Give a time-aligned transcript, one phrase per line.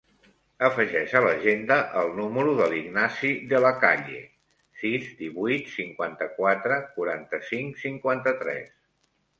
[0.67, 4.25] Afegeix a l'agenda el número de l'Ignasi De La Calle:
[4.81, 8.77] sis, divuit, cinquanta-quatre, quaranta-cinc, cinquanta-tres.